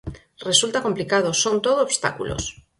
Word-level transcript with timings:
Resulta 0.49 0.83
complicado, 0.85 1.29
son 1.43 1.55
todo 1.65 1.79
obstáculos. 1.87 2.43